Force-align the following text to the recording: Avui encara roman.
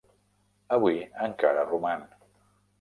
Avui 0.77 0.97
encara 1.27 1.69
roman. 1.75 2.11